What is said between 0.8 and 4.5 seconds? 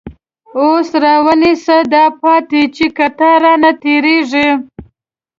را ونیسه دا پاتی، چه قطار رانه تیریږی